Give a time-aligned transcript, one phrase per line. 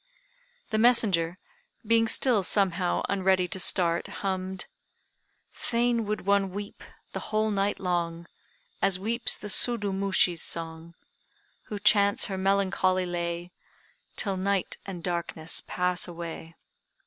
[0.71, 1.37] The messenger,
[1.85, 4.65] being still somehow unready to start, hummed
[5.51, 8.25] "Fain would one weep the whole night long,
[8.81, 10.95] As weeps the Sudu Mushi's song,
[11.65, 13.51] Who chants her melancholy lay,
[14.15, 16.55] Till night and darkness pass away."